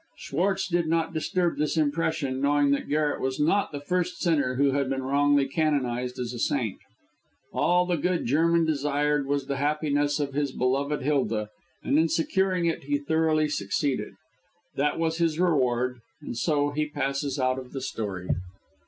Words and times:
Schwartz 0.17 0.67
did 0.67 0.87
not 0.87 1.13
disturb 1.13 1.59
this 1.59 1.77
impression, 1.77 2.41
knowing 2.41 2.71
that 2.71 2.89
Garret 2.89 3.21
was 3.21 3.39
not 3.39 3.71
the 3.71 3.79
first 3.79 4.19
sinner 4.19 4.55
who 4.55 4.71
had 4.71 4.89
been 4.89 5.03
wrongly 5.03 5.47
canonised 5.47 6.17
as 6.17 6.33
a 6.33 6.39
saint. 6.39 6.79
All 7.53 7.85
the 7.85 7.97
good 7.97 8.25
German 8.25 8.65
desired 8.65 9.27
was 9.27 9.45
the 9.45 9.57
happiness 9.57 10.19
of 10.19 10.33
his 10.33 10.53
beloved 10.53 11.03
Hilda, 11.03 11.49
and 11.83 11.99
in 11.99 12.09
securing 12.09 12.65
it 12.65 12.85
he 12.85 12.97
thoroughly 12.97 13.47
succeeded. 13.47 14.15
That 14.75 14.97
was 14.97 15.19
his 15.19 15.39
reward, 15.39 15.99
and 16.19 16.35
so 16.35 16.71
he 16.71 16.87
passes 16.89 17.37
out 17.37 17.59
of 17.59 17.71
the 17.71 17.79
story. 17.81 18.27